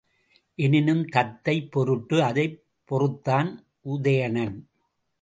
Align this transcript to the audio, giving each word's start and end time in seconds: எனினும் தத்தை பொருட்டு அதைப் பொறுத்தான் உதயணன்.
எனினும் 0.55 1.05
தத்தை 1.05 1.67
பொருட்டு 1.67 2.23
அதைப் 2.23 2.63
பொறுத்தான் 2.91 3.63
உதயணன். 3.85 4.69